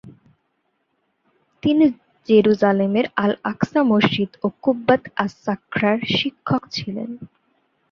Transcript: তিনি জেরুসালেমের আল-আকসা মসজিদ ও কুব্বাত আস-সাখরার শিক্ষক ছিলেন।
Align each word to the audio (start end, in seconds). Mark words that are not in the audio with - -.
তিনি 1.63 1.85
জেরুসালেমের 2.27 3.05
আল-আকসা 3.17 3.81
মসজিদ 3.83 4.31
ও 4.43 4.57
কুব্বাত 4.63 5.03
আস-সাখরার 5.23 5.99
শিক্ষক 6.17 6.61
ছিলেন। 6.75 7.09